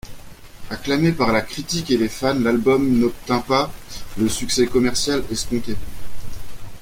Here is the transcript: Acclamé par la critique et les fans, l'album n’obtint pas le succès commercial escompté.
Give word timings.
Acclamé 0.71 1.11
par 1.11 1.31
la 1.31 1.41
critique 1.41 1.91
et 1.91 1.97
les 1.97 2.09
fans, 2.09 2.33
l'album 2.33 2.91
n’obtint 2.97 3.37
pas 3.41 3.71
le 4.17 4.27
succès 4.29 4.65
commercial 4.65 5.23
escompté. 5.29 5.75